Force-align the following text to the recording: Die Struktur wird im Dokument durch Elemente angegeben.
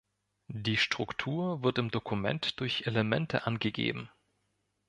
Die 0.55 0.77
Struktur 0.77 1.61
wird 1.61 1.77
im 1.77 1.91
Dokument 1.91 2.59
durch 2.59 2.87
Elemente 2.87 3.45
angegeben. 3.45 4.09